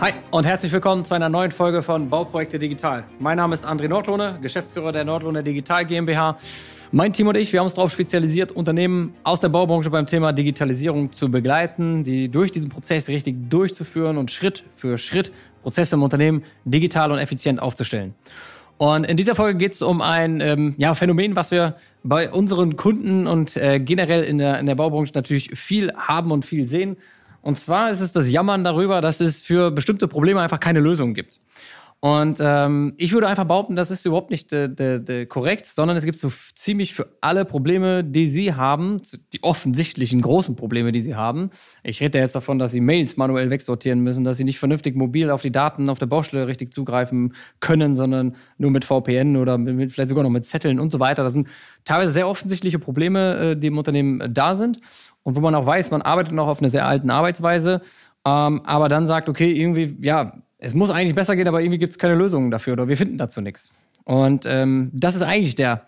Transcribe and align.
Hi 0.00 0.12
und 0.30 0.44
herzlich 0.44 0.70
willkommen 0.72 1.04
zu 1.04 1.14
einer 1.14 1.28
neuen 1.28 1.50
Folge 1.50 1.82
von 1.82 2.10
Bauprojekte 2.10 2.58
Digital. 2.58 3.04
Mein 3.18 3.38
Name 3.38 3.54
ist 3.54 3.64
André 3.64 3.88
Nordlohne, 3.88 4.38
Geschäftsführer 4.42 4.92
der 4.92 5.04
Nordlohne 5.04 5.42
Digital 5.42 5.86
GmbH. 5.86 6.36
Mein 6.92 7.12
Team 7.12 7.26
und 7.26 7.36
ich, 7.36 7.52
wir 7.52 7.60
haben 7.60 7.66
uns 7.66 7.74
darauf 7.74 7.90
spezialisiert, 7.90 8.52
Unternehmen 8.52 9.14
aus 9.24 9.40
der 9.40 9.48
Baubranche 9.48 9.90
beim 9.90 10.06
Thema 10.06 10.32
Digitalisierung 10.32 11.12
zu 11.12 11.30
begleiten, 11.30 12.04
sie 12.04 12.28
durch 12.28 12.52
diesen 12.52 12.68
Prozess 12.68 13.08
richtig 13.08 13.50
durchzuführen 13.50 14.18
und 14.18 14.30
Schritt 14.30 14.62
für 14.76 14.98
Schritt 14.98 15.32
Prozesse 15.62 15.94
im 15.96 16.02
Unternehmen 16.02 16.44
digital 16.64 17.10
und 17.10 17.18
effizient 17.18 17.60
aufzustellen. 17.60 18.14
Und 18.76 19.04
in 19.04 19.16
dieser 19.16 19.34
Folge 19.34 19.56
geht 19.56 19.72
es 19.72 19.82
um 19.82 20.02
ein 20.02 20.40
ähm, 20.40 20.74
ja, 20.76 20.94
Phänomen, 20.94 21.36
was 21.36 21.50
wir 21.50 21.76
bei 22.02 22.30
unseren 22.30 22.76
Kunden 22.76 23.26
und 23.26 23.56
äh, 23.56 23.80
generell 23.80 24.22
in 24.22 24.38
der, 24.38 24.58
in 24.58 24.66
der 24.66 24.74
Baubranche 24.74 25.12
natürlich 25.14 25.58
viel 25.58 25.92
haben 25.96 26.30
und 26.30 26.44
viel 26.44 26.66
sehen. 26.66 26.96
Und 27.44 27.58
zwar 27.58 27.90
ist 27.90 28.00
es 28.00 28.12
das 28.12 28.30
Jammern 28.30 28.64
darüber, 28.64 29.02
dass 29.02 29.20
es 29.20 29.42
für 29.42 29.70
bestimmte 29.70 30.08
Probleme 30.08 30.40
einfach 30.40 30.60
keine 30.60 30.80
Lösung 30.80 31.12
gibt. 31.12 31.40
Und 32.04 32.36
ähm, 32.38 32.92
ich 32.98 33.14
würde 33.14 33.28
einfach 33.28 33.46
behaupten, 33.46 33.76
das 33.76 33.90
ist 33.90 34.04
überhaupt 34.04 34.30
nicht 34.30 34.52
de, 34.52 34.68
de, 34.68 35.00
de 35.00 35.24
korrekt, 35.24 35.64
sondern 35.64 35.96
es 35.96 36.04
gibt 36.04 36.18
so 36.18 36.30
ziemlich 36.54 36.92
für 36.92 37.08
alle 37.22 37.46
Probleme, 37.46 38.04
die 38.04 38.26
Sie 38.26 38.52
haben, 38.52 39.00
die 39.32 39.42
offensichtlichen 39.42 40.20
großen 40.20 40.54
Probleme, 40.54 40.92
die 40.92 41.00
Sie 41.00 41.14
haben. 41.14 41.48
Ich 41.82 42.02
rede 42.02 42.18
jetzt 42.18 42.34
davon, 42.34 42.58
dass 42.58 42.72
Sie 42.72 42.82
Mails 42.82 43.16
manuell 43.16 43.48
wegsortieren 43.48 44.00
müssen, 44.00 44.22
dass 44.22 44.36
Sie 44.36 44.44
nicht 44.44 44.58
vernünftig 44.58 44.96
mobil 44.96 45.30
auf 45.30 45.40
die 45.40 45.50
Daten 45.50 45.88
auf 45.88 45.98
der 45.98 46.04
Baustelle 46.04 46.46
richtig 46.46 46.74
zugreifen 46.74 47.32
können, 47.60 47.96
sondern 47.96 48.36
nur 48.58 48.70
mit 48.70 48.84
VPN 48.84 49.38
oder 49.38 49.56
mit, 49.56 49.90
vielleicht 49.90 50.10
sogar 50.10 50.24
noch 50.24 50.30
mit 50.30 50.44
Zetteln 50.44 50.80
und 50.80 50.92
so 50.92 51.00
weiter. 51.00 51.24
Das 51.24 51.32
sind 51.32 51.48
teilweise 51.86 52.12
sehr 52.12 52.28
offensichtliche 52.28 52.78
Probleme, 52.78 53.52
äh, 53.52 53.56
die 53.56 53.68
im 53.68 53.78
Unternehmen 53.78 54.22
da 54.34 54.56
sind 54.56 54.78
und 55.22 55.36
wo 55.36 55.40
man 55.40 55.54
auch 55.54 55.64
weiß, 55.64 55.90
man 55.90 56.02
arbeitet 56.02 56.34
noch 56.34 56.48
auf 56.48 56.60
einer 56.60 56.68
sehr 56.68 56.84
alten 56.84 57.08
Arbeitsweise. 57.08 57.80
Ähm, 58.26 58.60
aber 58.66 58.90
dann 58.90 59.06
sagt, 59.08 59.30
okay, 59.30 59.50
irgendwie, 59.50 59.96
ja, 60.02 60.34
es 60.64 60.72
muss 60.72 60.90
eigentlich 60.90 61.14
besser 61.14 61.36
gehen, 61.36 61.46
aber 61.46 61.60
irgendwie 61.60 61.78
gibt 61.78 61.92
es 61.92 61.98
keine 61.98 62.14
Lösungen 62.14 62.50
dafür 62.50 62.72
oder 62.72 62.88
wir 62.88 62.96
finden 62.96 63.18
dazu 63.18 63.40
nichts. 63.40 63.70
Und 64.04 64.46
ähm, 64.46 64.90
das 64.94 65.14
ist 65.14 65.22
eigentlich 65.22 65.54
der, 65.54 65.86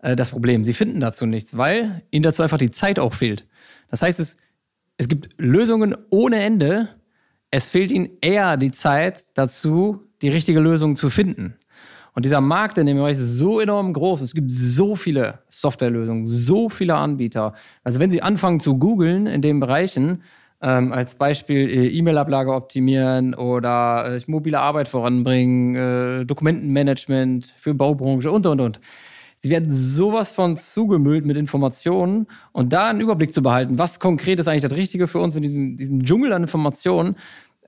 äh, 0.00 0.16
das 0.16 0.30
Problem. 0.30 0.64
Sie 0.64 0.74
finden 0.74 1.00
dazu 1.00 1.26
nichts, 1.26 1.56
weil 1.56 2.02
ihnen 2.10 2.24
dazu 2.24 2.42
einfach 2.42 2.58
die 2.58 2.70
Zeit 2.70 2.98
auch 2.98 3.14
fehlt. 3.14 3.46
Das 3.88 4.02
heißt, 4.02 4.18
es, 4.18 4.36
es 4.96 5.08
gibt 5.08 5.28
Lösungen 5.38 5.96
ohne 6.10 6.42
Ende. 6.42 6.88
Es 7.52 7.68
fehlt 7.68 7.92
ihnen 7.92 8.10
eher 8.20 8.56
die 8.56 8.72
Zeit 8.72 9.26
dazu, 9.34 10.02
die 10.22 10.28
richtige 10.28 10.58
Lösung 10.58 10.96
zu 10.96 11.08
finden. 11.08 11.54
Und 12.14 12.24
dieser 12.24 12.40
Markt 12.40 12.78
in 12.78 12.86
dem 12.86 12.96
Bereich 12.96 13.12
ist 13.12 13.38
so 13.38 13.60
enorm 13.60 13.92
groß. 13.92 14.22
Es 14.22 14.34
gibt 14.34 14.50
so 14.50 14.96
viele 14.96 15.40
Softwarelösungen, 15.50 16.26
so 16.26 16.68
viele 16.68 16.96
Anbieter. 16.96 17.54
Also 17.84 18.00
wenn 18.00 18.10
Sie 18.10 18.22
anfangen 18.22 18.58
zu 18.58 18.76
googeln 18.78 19.26
in 19.26 19.42
den 19.42 19.60
Bereichen, 19.60 20.22
ähm, 20.62 20.92
als 20.92 21.14
Beispiel 21.14 21.68
äh, 21.68 21.88
E-Mail-Ablage 21.88 22.52
optimieren 22.52 23.34
oder 23.34 24.16
äh, 24.16 24.20
mobile 24.26 24.58
Arbeit 24.58 24.88
voranbringen, 24.88 25.76
äh, 25.76 26.24
Dokumentenmanagement 26.24 27.54
für 27.58 27.74
Baubranche 27.74 28.30
und, 28.30 28.46
und, 28.46 28.60
und. 28.60 28.80
Sie 29.38 29.50
werden 29.50 29.72
sowas 29.72 30.32
von 30.32 30.56
zugemüllt 30.56 31.26
mit 31.26 31.36
Informationen 31.36 32.26
und 32.52 32.72
da 32.72 32.88
einen 32.88 33.00
Überblick 33.00 33.34
zu 33.34 33.42
behalten, 33.42 33.78
was 33.78 34.00
konkret 34.00 34.40
ist 34.40 34.48
eigentlich 34.48 34.62
das 34.62 34.72
Richtige 34.72 35.08
für 35.08 35.18
uns 35.18 35.36
in 35.36 35.42
diesem, 35.42 35.76
diesem 35.76 36.02
Dschungel 36.04 36.32
an 36.32 36.42
Informationen, 36.42 37.16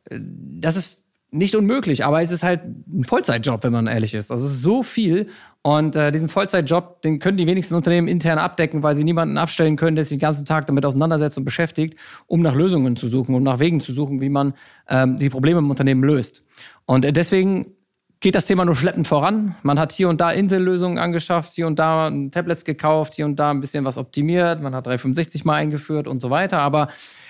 äh, 0.06 0.19
das 0.20 0.77
ist 0.77 0.98
nicht 1.31 1.55
unmöglich, 1.55 2.05
aber 2.05 2.23
es 2.23 2.31
ist 2.31 2.43
halt 2.43 2.62
ein 2.65 3.05
Vollzeitjob, 3.05 3.62
wenn 3.62 3.73
man 3.73 3.87
ehrlich 3.87 4.15
ist. 4.15 4.31
Also 4.31 4.47
es 4.47 4.53
ist 4.53 4.62
so 4.62 4.83
viel 4.83 5.29
und 5.62 5.97
äh, 5.97 6.11
diesen 6.11 6.29
Vollzeitjob, 6.29 7.03
den 7.03 7.19
können 7.19 7.37
die 7.37 7.47
wenigsten 7.47 7.75
Unternehmen 7.75 8.09
intern 8.09 8.39
abdecken, 8.39 8.83
weil 8.83 8.97
sie 8.97 9.05
niemanden 9.05 9.37
abstellen 9.37 9.77
können, 9.77 9.97
der 9.97 10.05
sich 10.05 10.17
den 10.17 10.20
ganzen 10.20 10.47
Tag 10.47 10.67
damit 10.67 10.87
auseinandersetzt 10.87 11.37
und 11.37 11.45
beschäftigt, 11.45 11.98
um 12.27 12.41
nach 12.41 12.55
Lösungen 12.55 12.97
zu 12.97 13.09
suchen, 13.09 13.35
um 13.35 13.43
nach 13.43 13.59
Wegen 13.59 13.81
zu 13.81 13.93
suchen, 13.93 14.20
wie 14.20 14.31
man 14.31 14.55
ähm, 14.89 15.19
die 15.19 15.29
Probleme 15.29 15.59
im 15.59 15.69
Unternehmen 15.69 16.03
löst. 16.03 16.43
Und 16.87 17.05
äh, 17.05 17.12
deswegen 17.12 17.75
geht 18.20 18.34
das 18.34 18.47
Thema 18.47 18.64
nur 18.64 18.77
schleppend 18.77 19.06
voran. 19.06 19.55
Man 19.62 19.78
hat 19.78 19.92
hier 19.92 20.08
und 20.08 20.20
da 20.20 20.30
Insellösungen 20.30 20.98
angeschafft, 20.98 21.52
hier 21.52 21.66
und 21.66 21.78
da 21.78 22.11
Tablets 22.30 22.64
gekauft, 22.64 23.14
hier 23.14 23.27
und 23.27 23.36
da 23.36 23.51
ein 23.51 23.61
bisschen 23.61 23.84
was 23.84 23.98
optimiert, 23.98 24.61
man 24.61 24.74
hat 24.74 24.86
365 24.86 25.45
mal 25.45 25.55
eingeführt 25.55 26.08
und 26.08 26.20
so 26.20 26.30
weiter, 26.30 26.58
aber 26.58 26.89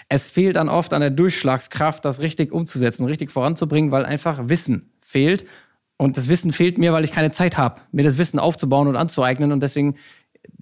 es 0.08 0.30
fehlt 0.30 0.56
dann 0.56 0.68
oft 0.68 0.94
an 0.94 1.00
der 1.00 1.10
Durchschlagskraft, 1.10 2.04
das 2.04 2.20
richtig 2.20 2.52
umzusetzen, 2.52 3.04
richtig 3.04 3.30
voranzubringen, 3.30 3.90
weil 3.90 4.06
einfach 4.06 4.48
Wissen 4.48 4.90
fehlt. 5.02 5.44
Und 5.98 6.16
das 6.16 6.28
Wissen 6.28 6.52
fehlt 6.52 6.78
mir, 6.78 6.92
weil 6.92 7.04
ich 7.04 7.12
keine 7.12 7.32
Zeit 7.32 7.58
habe, 7.58 7.82
mir 7.92 8.04
das 8.04 8.16
Wissen 8.16 8.38
aufzubauen 8.38 8.88
und 8.88 8.96
anzueignen. 8.96 9.52
Und 9.52 9.62
deswegen 9.62 9.96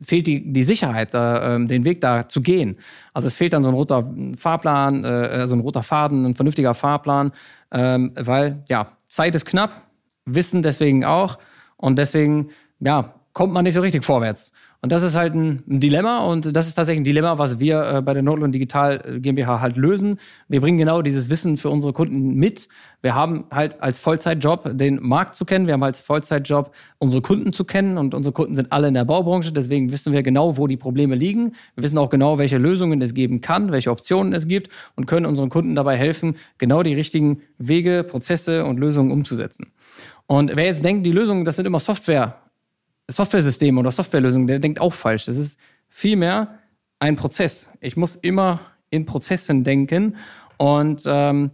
fehlt 0.03 0.27
die, 0.27 0.53
die 0.53 0.63
Sicherheit, 0.65 1.15
äh, 1.15 1.65
den 1.67 1.85
Weg 1.85 2.01
da 2.01 2.29
zu 2.29 2.41
gehen. 2.41 2.79
Also 3.13 3.29
es 3.29 3.37
fehlt 3.37 3.53
dann 3.53 3.63
so 3.63 3.69
ein 3.69 3.75
roter 3.75 4.13
Fahrplan, 4.37 5.05
äh, 5.05 5.47
so 5.47 5.55
ein 5.55 5.61
roter 5.61 5.83
Faden, 5.83 6.25
ein 6.25 6.35
vernünftiger 6.35 6.75
Fahrplan, 6.75 7.33
ähm, 7.71 8.13
weil 8.17 8.65
ja, 8.69 8.97
Zeit 9.07 9.35
ist 9.35 9.45
knapp, 9.45 9.86
Wissen 10.27 10.63
deswegen 10.63 11.05
auch. 11.05 11.39
Und 11.77 11.99
deswegen, 11.99 12.51
ja, 12.81 13.15
kommt 13.33 13.53
man 13.53 13.65
nicht 13.65 13.75
so 13.75 13.81
richtig 13.81 14.05
vorwärts. 14.05 14.53
Und 14.81 14.93
das 14.93 15.03
ist 15.03 15.17
halt 15.17 15.35
ein, 15.35 15.63
Dilemma 15.67 16.25
und 16.27 16.55
das 16.55 16.69
ist 16.69 16.75
tatsächlich 16.75 17.01
ein 17.01 17.05
Dilemma, 17.05 17.39
was 17.39 17.59
wir 17.59 17.83
äh, 17.83 18.03
bei 18.03 18.15
der 18.15 18.23
Nordlohn 18.23 18.53
Digital 18.53 19.03
äh, 19.05 19.21
GmbH 19.21 19.61
halt 19.61 19.77
lösen. 19.77 20.21
Wir 20.49 20.61
bringen 20.61 20.79
genau 20.79 21.03
dieses 21.03 21.29
Wissen 21.29 21.57
für 21.57 21.71
unsere 21.71 21.93
Kunden 21.93 22.35
mit. 22.35 22.69
Wir 23.03 23.15
haben 23.15 23.45
halt 23.51 23.83
als 23.83 23.99
Vollzeitjob 23.99 24.79
den 24.79 25.03
Markt 25.03 25.35
zu 25.35 25.45
kennen, 25.45 25.67
wir 25.67 25.75
haben 25.75 25.83
als 25.83 26.01
Vollzeitjob 26.01 26.73
unsere 26.99 27.21
Kunden 27.21 27.53
zu 27.53 27.65
kennen 27.65 27.99
und 27.99 28.15
unsere 28.15 28.33
Kunden 28.33 28.55
sind 28.55 28.71
alle 28.71 28.89
in 28.89 28.95
der 28.95 29.05
Baubranche, 29.05 29.53
deswegen 29.53 29.93
wissen 29.93 30.13
wir 30.13 30.23
genau, 30.23 30.57
wo 30.57 30.67
die 30.67 30.77
Probleme 30.77 31.15
liegen. 31.15 31.55
Wir 31.75 31.83
wissen 31.83 31.99
auch 31.99 32.09
genau, 32.09 32.39
welche 32.39 32.59
Lösungen 32.59 33.03
es 33.03 33.13
geben 33.13 33.41
kann, 33.41 33.73
welche 33.73 33.91
Optionen 33.91 34.33
es 34.33 34.47
gibt 34.47 34.71
und 34.95 35.07
können 35.07 35.27
unseren 35.27 35.51
Kunden 35.51 35.75
dabei 35.75 35.97
helfen, 35.97 36.37
genau 36.59 36.83
die 36.83 36.95
richtigen 36.95 37.43
Wege, 37.59 38.03
Prozesse 38.03 38.65
und 38.65 38.79
Lösungen 38.79 39.11
umzusetzen. 39.11 39.73
Und 40.27 40.55
wer 40.55 40.65
jetzt 40.65 40.85
denkt, 40.85 41.07
die 41.07 41.13
Lösungen, 41.13 41.45
das 41.45 41.57
sind 41.57 41.67
immer 41.67 41.81
Software 41.81 42.37
Software-Systeme 43.09 43.81
oder 43.81 43.91
Softwarelösungen, 43.91 44.47
der 44.47 44.59
denkt 44.59 44.81
auch 44.81 44.93
falsch. 44.93 45.27
Das 45.27 45.37
ist 45.37 45.59
vielmehr 45.89 46.59
ein 46.99 47.17
Prozess. 47.17 47.69
Ich 47.81 47.97
muss 47.97 48.17
immer 48.17 48.61
in 48.91 49.07
Prozessen 49.07 49.65
denken 49.65 50.17
und 50.59 51.03
ähm, 51.07 51.51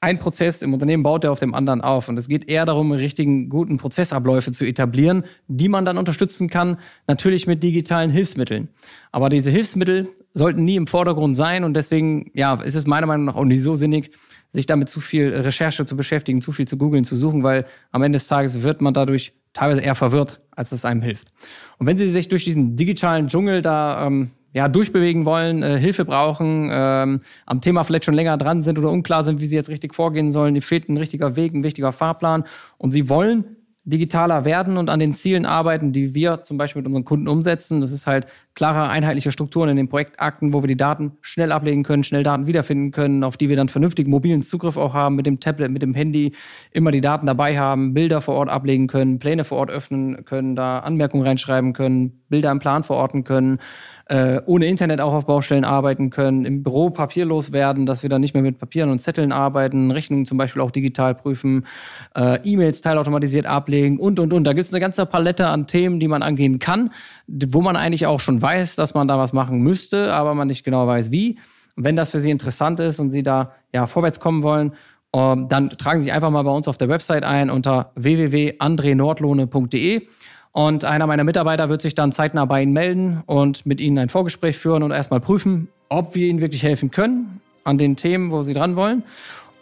ein 0.00 0.18
Prozess 0.18 0.60
im 0.62 0.74
Unternehmen 0.74 1.02
baut 1.02 1.24
er 1.24 1.32
auf 1.32 1.40
dem 1.40 1.54
anderen 1.54 1.80
auf. 1.80 2.08
Und 2.10 2.18
es 2.18 2.28
geht 2.28 2.48
eher 2.48 2.66
darum, 2.66 2.92
richtigen, 2.92 3.48
guten 3.48 3.78
Prozessabläufe 3.78 4.52
zu 4.52 4.66
etablieren, 4.66 5.24
die 5.48 5.68
man 5.68 5.86
dann 5.86 5.96
unterstützen 5.96 6.48
kann, 6.50 6.78
natürlich 7.06 7.46
mit 7.46 7.62
digitalen 7.62 8.10
Hilfsmitteln. 8.10 8.68
Aber 9.12 9.30
diese 9.30 9.50
Hilfsmittel 9.50 10.08
sollten 10.34 10.64
nie 10.64 10.76
im 10.76 10.86
Vordergrund 10.86 11.36
sein 11.36 11.64
und 11.64 11.74
deswegen, 11.74 12.30
ja, 12.34 12.54
ist 12.62 12.74
es 12.74 12.86
meiner 12.86 13.06
Meinung 13.06 13.24
nach 13.24 13.36
auch 13.36 13.44
nicht 13.44 13.62
so 13.62 13.76
sinnig, 13.76 14.10
sich 14.54 14.66
damit 14.66 14.88
zu 14.88 15.00
viel 15.00 15.34
Recherche 15.34 15.84
zu 15.84 15.96
beschäftigen, 15.96 16.40
zu 16.40 16.52
viel 16.52 16.66
zu 16.66 16.78
googeln, 16.78 17.04
zu 17.04 17.16
suchen, 17.16 17.42
weil 17.42 17.66
am 17.90 18.02
Ende 18.02 18.16
des 18.16 18.28
Tages 18.28 18.62
wird 18.62 18.80
man 18.80 18.94
dadurch 18.94 19.32
teilweise 19.52 19.80
eher 19.80 19.96
verwirrt, 19.96 20.40
als 20.52 20.70
es 20.70 20.84
einem 20.84 21.02
hilft. 21.02 21.32
Und 21.78 21.88
wenn 21.88 21.96
Sie 21.96 22.10
sich 22.10 22.28
durch 22.28 22.44
diesen 22.44 22.76
digitalen 22.76 23.26
Dschungel 23.26 23.62
da 23.62 24.06
ähm, 24.06 24.30
ja, 24.52 24.68
durchbewegen 24.68 25.24
wollen, 25.24 25.64
äh, 25.64 25.76
Hilfe 25.78 26.04
brauchen, 26.04 26.70
ähm, 26.72 27.20
am 27.46 27.60
Thema 27.60 27.82
vielleicht 27.82 28.04
schon 28.04 28.14
länger 28.14 28.38
dran 28.38 28.62
sind 28.62 28.78
oder 28.78 28.90
unklar 28.90 29.24
sind, 29.24 29.40
wie 29.40 29.46
sie 29.46 29.56
jetzt 29.56 29.68
richtig 29.68 29.92
vorgehen 29.92 30.30
sollen, 30.30 30.54
die 30.54 30.60
fehlt 30.60 30.88
ein 30.88 30.96
richtiger 30.96 31.34
Weg, 31.34 31.52
ein 31.52 31.64
wichtiger 31.64 31.90
Fahrplan 31.90 32.44
und 32.78 32.92
sie 32.92 33.08
wollen 33.08 33.56
digitaler 33.82 34.44
werden 34.44 34.76
und 34.76 34.88
an 34.88 35.00
den 35.00 35.12
Zielen 35.12 35.44
arbeiten, 35.44 35.92
die 35.92 36.14
wir 36.14 36.42
zum 36.42 36.56
Beispiel 36.56 36.80
mit 36.80 36.86
unseren 36.86 37.04
Kunden 37.04 37.28
umsetzen. 37.28 37.80
Das 37.80 37.90
ist 37.90 38.06
halt 38.06 38.26
klare, 38.54 38.88
einheitliche 38.88 39.32
Strukturen 39.32 39.68
in 39.70 39.76
den 39.76 39.88
Projektakten, 39.88 40.52
wo 40.52 40.62
wir 40.62 40.68
die 40.68 40.76
Daten 40.76 41.12
schnell 41.20 41.52
ablegen 41.52 41.82
können, 41.82 42.04
schnell 42.04 42.22
Daten 42.22 42.46
wiederfinden 42.46 42.92
können, 42.92 43.24
auf 43.24 43.36
die 43.36 43.48
wir 43.48 43.56
dann 43.56 43.68
vernünftigen 43.68 44.10
mobilen 44.10 44.42
Zugriff 44.42 44.76
auch 44.76 44.94
haben, 44.94 45.16
mit 45.16 45.26
dem 45.26 45.40
Tablet, 45.40 45.70
mit 45.70 45.82
dem 45.82 45.94
Handy, 45.94 46.32
immer 46.70 46.90
die 46.90 47.00
Daten 47.00 47.26
dabei 47.26 47.58
haben, 47.58 47.94
Bilder 47.94 48.20
vor 48.20 48.36
Ort 48.36 48.48
ablegen 48.48 48.86
können, 48.86 49.18
Pläne 49.18 49.44
vor 49.44 49.58
Ort 49.58 49.70
öffnen 49.70 50.24
können, 50.24 50.54
da 50.54 50.78
Anmerkungen 50.78 51.26
reinschreiben 51.26 51.72
können, 51.72 52.22
Bilder 52.28 52.50
im 52.50 52.60
Plan 52.60 52.84
verorten 52.84 53.24
können 53.24 53.58
äh, 54.06 54.40
ohne 54.46 54.66
Internet 54.66 55.00
auch 55.00 55.14
auf 55.14 55.26
Baustellen 55.26 55.64
arbeiten 55.64 56.10
können, 56.10 56.44
im 56.44 56.62
Büro 56.62 56.90
papierlos 56.90 57.52
werden, 57.52 57.86
dass 57.86 58.02
wir 58.02 58.10
dann 58.10 58.20
nicht 58.20 58.34
mehr 58.34 58.42
mit 58.42 58.58
Papieren 58.58 58.90
und 58.90 59.00
Zetteln 59.00 59.32
arbeiten, 59.32 59.90
Rechnungen 59.90 60.26
zum 60.26 60.36
Beispiel 60.36 60.60
auch 60.60 60.70
digital 60.70 61.14
prüfen, 61.14 61.66
äh, 62.14 62.38
E-Mails 62.44 62.82
teilautomatisiert 62.82 63.46
ablegen 63.46 63.98
und, 63.98 64.18
und, 64.18 64.32
und. 64.32 64.44
Da 64.44 64.52
gibt 64.52 64.66
es 64.66 64.72
eine 64.72 64.80
ganze 64.80 65.06
Palette 65.06 65.46
an 65.46 65.66
Themen, 65.66 66.00
die 66.00 66.08
man 66.08 66.22
angehen 66.22 66.58
kann, 66.58 66.90
wo 67.26 67.62
man 67.62 67.76
eigentlich 67.76 68.06
auch 68.06 68.20
schon 68.20 68.42
weiß, 68.44 68.76
dass 68.76 68.94
man 68.94 69.08
da 69.08 69.18
was 69.18 69.32
machen 69.32 69.58
müsste, 69.60 70.12
aber 70.12 70.34
man 70.34 70.46
nicht 70.48 70.64
genau 70.64 70.86
weiß, 70.86 71.10
wie. 71.10 71.38
wenn 71.76 71.96
das 71.96 72.12
für 72.12 72.20
Sie 72.20 72.30
interessant 72.30 72.78
ist 72.78 73.00
und 73.00 73.10
Sie 73.10 73.24
da 73.24 73.50
ja 73.72 73.88
vorwärts 73.88 74.20
kommen 74.20 74.44
wollen, 74.44 74.74
ähm, 75.12 75.48
dann 75.48 75.70
tragen 75.70 75.98
Sie 76.00 76.04
sich 76.04 76.12
einfach 76.12 76.30
mal 76.30 76.42
bei 76.42 76.52
uns 76.52 76.68
auf 76.68 76.78
der 76.78 76.88
Website 76.88 77.24
ein 77.24 77.50
unter 77.50 77.90
www.andrenordlohne.de. 77.96 80.06
Und 80.52 80.84
einer 80.84 81.08
meiner 81.08 81.24
Mitarbeiter 81.24 81.68
wird 81.68 81.82
sich 81.82 81.96
dann 81.96 82.12
zeitnah 82.12 82.44
bei 82.44 82.62
Ihnen 82.62 82.72
melden 82.72 83.24
und 83.26 83.66
mit 83.66 83.80
Ihnen 83.80 83.98
ein 83.98 84.08
Vorgespräch 84.08 84.56
führen 84.56 84.84
und 84.84 84.92
erstmal 84.92 85.18
prüfen, 85.18 85.66
ob 85.88 86.14
wir 86.14 86.28
Ihnen 86.28 86.40
wirklich 86.40 86.62
helfen 86.62 86.92
können 86.92 87.40
an 87.64 87.78
den 87.78 87.96
Themen, 87.96 88.30
wo 88.30 88.44
Sie 88.44 88.54
dran 88.54 88.76
wollen. 88.76 89.02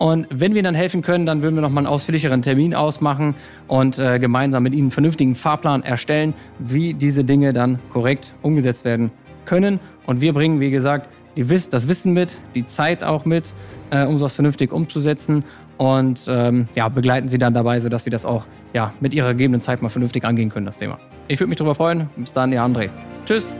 Und 0.02 0.26
wenn 0.30 0.52
wir 0.56 0.64
dann 0.64 0.74
helfen 0.74 1.00
können, 1.02 1.26
dann 1.26 1.42
würden 1.42 1.54
wir 1.54 1.62
nochmal 1.62 1.82
einen 1.82 1.94
ausführlicheren 1.94 2.42
Termin 2.42 2.74
ausmachen 2.74 3.36
und 3.68 4.00
äh, 4.00 4.18
gemeinsam 4.18 4.64
mit 4.64 4.72
Ihnen 4.72 4.86
einen 4.86 4.90
vernünftigen 4.90 5.36
Fahrplan 5.36 5.84
erstellen, 5.84 6.34
wie 6.58 6.92
diese 6.92 7.22
Dinge 7.22 7.52
dann 7.52 7.78
korrekt 7.92 8.34
umgesetzt 8.42 8.84
werden 8.84 9.12
können. 9.44 9.78
Und 10.04 10.20
wir 10.20 10.32
bringen, 10.32 10.58
wie 10.58 10.72
gesagt, 10.72 11.08
die 11.36 11.48
Wiss 11.48 11.70
das 11.70 11.86
Wissen 11.86 12.12
mit, 12.14 12.36
die 12.56 12.66
Zeit 12.66 13.04
auch 13.04 13.24
mit, 13.24 13.52
äh, 13.90 14.04
um 14.04 14.18
sowas 14.18 14.34
vernünftig 14.34 14.72
umzusetzen 14.72 15.44
und 15.76 16.24
ähm, 16.26 16.66
ja, 16.74 16.88
begleiten 16.88 17.28
sie 17.28 17.38
dann 17.38 17.54
dabei, 17.54 17.78
sodass 17.78 18.02
sie 18.02 18.10
das 18.10 18.24
auch 18.24 18.44
ja, 18.72 18.92
mit 18.98 19.14
ihrer 19.14 19.34
gegebenen 19.34 19.60
Zeit 19.60 19.82
mal 19.82 19.88
vernünftig 19.88 20.24
angehen 20.24 20.50
können, 20.50 20.66
das 20.66 20.78
Thema. 20.78 20.98
Ich 21.28 21.38
würde 21.38 21.50
mich 21.50 21.58
darüber 21.58 21.76
freuen. 21.76 22.10
Bis 22.16 22.32
dann, 22.32 22.52
ihr 22.52 22.60
André. 22.60 22.90
Tschüss. 23.24 23.54